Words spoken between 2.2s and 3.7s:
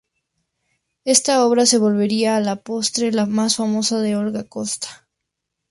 a la postre la más